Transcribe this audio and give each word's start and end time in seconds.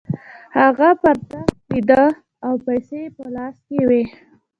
هغه 0.59 0.89
پر 1.01 1.15
تخت 1.29 1.55
ویده 1.71 2.03
او 2.45 2.53
پیسې 2.65 2.97
یې 3.03 3.07
په 3.15 3.23
لاس 3.35 3.55
کې 3.67 3.79
وې 3.89 4.03